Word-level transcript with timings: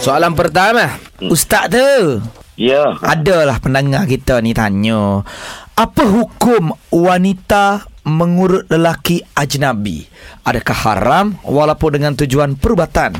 Soalan 0.00 0.32
pertama 0.32 0.96
Ustaz 1.28 1.68
tu 1.68 2.24
Ya. 2.56 2.96
Adalah 3.04 3.60
pendengar 3.60 4.04
kita 4.08 4.40
ni 4.40 4.56
tanya 4.56 5.24
Apa 5.76 6.04
hukum 6.08 6.72
wanita 6.92 7.88
mengurut 8.04 8.64
lelaki 8.72 9.20
ajnabi? 9.36 10.08
Adakah 10.44 10.78
haram 10.88 11.26
walaupun 11.44 12.00
dengan 12.00 12.12
tujuan 12.16 12.56
perubatan? 12.56 13.16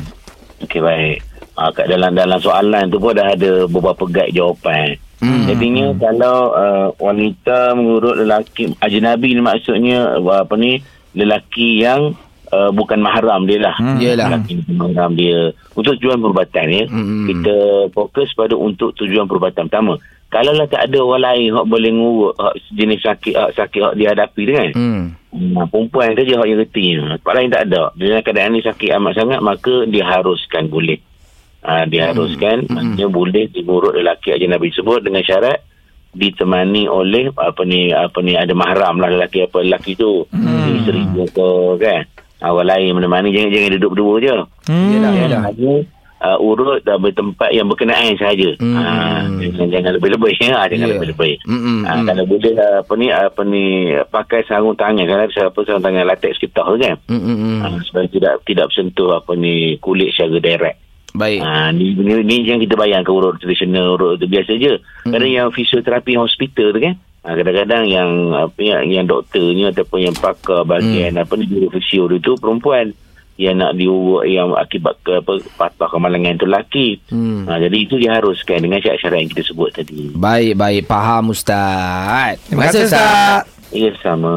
Okey 0.61 0.81
baik. 0.81 1.17
Ha, 1.57 1.69
kat 1.73 1.85
dalam 1.89 2.17
dalam 2.17 2.41
soalan 2.41 2.89
tu 2.89 2.97
pun 2.97 3.13
dah 3.13 3.33
ada 3.33 3.65
beberapa 3.69 4.05
guide 4.09 4.33
jawapan. 4.33 4.97
Hmm. 5.21 5.45
Jadinya 5.45 5.93
kalau 6.01 6.53
uh, 6.53 6.87
wanita 6.97 7.77
mengurut 7.77 8.17
lelaki 8.25 8.73
ajnabi 8.81 9.37
ni 9.37 9.41
maksudnya 9.41 10.17
apa 10.17 10.53
ni 10.57 10.81
lelaki 11.13 11.81
yang 11.81 12.17
uh, 12.51 12.69
bukan 12.75 12.99
mahram 12.99 13.47
dia 13.47 13.59
lah. 13.63 13.75
Hmm. 13.79 13.97
Lelaki 13.97 14.61
bukan 14.61 14.75
mahram 14.77 15.11
dia. 15.15 15.55
Untuk 15.73 15.97
tujuan 15.97 16.19
perubatan 16.19 16.65
ya. 16.69 16.83
Hmm. 16.91 17.25
Kita 17.27 17.55
fokus 17.95 18.29
pada 18.35 18.53
untuk 18.53 18.93
tujuan 18.99 19.25
perubatan 19.25 19.71
pertama. 19.71 19.97
Kalau 20.31 20.55
lah 20.55 20.63
tak 20.63 20.87
ada 20.87 20.99
orang 21.03 21.23
lain 21.27 21.51
yang 21.51 21.67
boleh 21.67 21.91
ngurut 21.91 22.33
hak 22.39 22.55
jenis 22.71 23.03
sakit 23.03 23.35
hak 23.35 23.51
sakit 23.51 23.81
hak 23.83 23.95
dihadapi 23.99 24.41
tu 24.47 24.53
kan. 24.55 24.71
Hmm. 24.71 25.03
Nah, 25.31 25.67
perempuan 25.67 26.15
saja 26.15 26.33
hak 26.39 26.47
yang 26.47 26.59
reti. 26.59 26.85
Tempat 26.95 27.33
lain 27.35 27.49
tak 27.51 27.63
ada. 27.67 27.81
Dalam 27.99 28.23
keadaan 28.23 28.51
ni 28.55 28.63
sakit 28.63 28.89
amat 28.95 29.13
sangat 29.19 29.39
maka 29.43 29.73
diharuskan 29.87 30.71
boleh. 30.71 30.99
Ha, 31.61 31.85
diharuskan 31.85 32.65
hmm. 32.65 32.73
maksudnya 32.73 33.07
boleh 33.11 33.45
diurut 33.53 33.93
lelaki 33.93 34.33
ajnabi 34.33 34.73
tersebut 34.73 35.05
dengan 35.05 35.21
syarat 35.21 35.61
ditemani 36.11 36.89
oleh 36.89 37.29
apa 37.37 37.61
ni 37.63 37.93
apa 37.93 38.19
ni 38.25 38.33
ada 38.35 38.51
mahram 38.51 38.97
lah 38.97 39.13
lelaki 39.13 39.47
apa 39.47 39.63
lelaki 39.63 39.93
tu 39.93 40.27
hmm. 40.27 40.81
isteri 40.81 41.01
dia 41.13 41.25
ke 41.29 41.49
kan 41.79 42.03
orang 42.43 42.67
lain 42.67 42.97
menemani 42.97 43.29
jangan 43.29 43.49
jangan 43.49 43.69
duduk 43.77 43.91
berdua 43.93 44.15
je 44.17 44.35
Hmm. 44.65 44.89
Yelah. 44.93 45.41
hanya 45.45 45.73
uh, 46.21 46.37
urut 46.37 46.81
dan 46.81 46.97
bertempat 46.97 47.49
yang 47.49 47.65
berkenaan 47.65 48.13
sahaja 48.13 48.53
Hmm. 48.57 48.77
ha, 48.77 48.83
jangan 49.37 49.67
jangan 49.69 49.91
lebih-lebih 49.97 50.33
ya 50.39 50.65
jangan 50.65 50.85
Ya. 50.85 50.93
lebih-lebih 50.95 51.33
Mm-mm. 51.45 51.79
Ha, 51.81 51.91
kalau 52.01 52.23
boleh 52.25 52.53
uh, 52.55 52.77
apa 52.79 52.93
ni 52.93 53.07
apa 53.09 53.41
ni 53.43 53.63
pakai 54.07 54.41
sarung 54.45 54.73
tangan 54.73 55.01
ada 55.03 55.25
apa 55.27 55.59
sarung 55.61 55.81
tangan 55.81 56.05
latex 56.05 56.37
kita 56.37 56.61
kan 56.61 56.97
Mm-mm. 57.09 57.61
ha, 57.61 57.73
supaya 57.81 58.05
tidak 58.05 58.41
tidak 58.45 58.69
bersentuh 58.69 59.17
apa 59.17 59.31
ni 59.33 59.53
kulit 59.77 60.13
secara 60.13 60.37
direct 60.37 60.79
Baik. 61.11 61.43
Ha, 61.43 61.75
ni, 61.75 61.91
ni, 61.91 62.23
ni 62.23 62.47
yang 62.47 62.55
kita 62.57 62.79
bayangkan 62.79 63.11
urut 63.11 63.35
tradisional 63.35 63.99
urut 63.99 64.15
biasa 64.15 64.55
je. 64.55 64.79
Hmm. 65.03 65.11
Kadang 65.11 65.27
yang 65.27 65.47
fisioterapi 65.51 66.15
hospital 66.15 66.71
tu 66.71 66.79
kan. 66.79 66.95
Ha, 67.21 67.37
kadang-kadang 67.37 67.85
yang 67.85 68.09
apa 68.33 68.57
yang, 68.57 68.81
yang 68.89 69.05
doktornya 69.05 69.69
ataupun 69.69 70.09
yang 70.09 70.15
pakar 70.17 70.65
bahagian 70.65 71.13
Hmm. 71.13 71.21
apa 71.21 71.37
ni 71.37 71.45
juru 71.45 71.69
fisio 71.69 72.09
tu 72.17 72.33
perempuan 72.33 72.97
yang 73.37 73.61
nak 73.61 73.77
diurut 73.77 74.25
yang 74.25 74.53
akibat 74.57 74.97
ke 75.05 75.21
apa 75.21 75.37
patah 75.53 75.85
kemalangan 75.85 76.41
tu 76.41 76.49
lelaki. 76.49 76.97
Hmm. 77.13 77.45
Ha, 77.45 77.61
jadi 77.61 77.77
itu 77.77 78.01
diharuskan 78.01 78.65
dengan 78.65 78.81
syarat-syarat 78.81 79.17
yang 79.21 79.29
kita 79.37 79.43
sebut 79.45 79.69
tadi. 79.69 80.09
Baik, 80.17 80.57
baik. 80.57 80.89
Faham 80.89 81.29
Ustaz. 81.29 82.41
Terima 82.49 82.73
kasih 82.73 82.89
Ustaz. 82.89 83.45
Ya 83.69 83.93
sama. 84.01 84.33